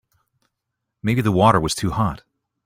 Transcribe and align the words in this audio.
Maybe 1.03 1.21
the 1.21 1.31
water 1.31 1.59
was 1.59 1.75
too 1.75 1.91
hot. 1.91 2.23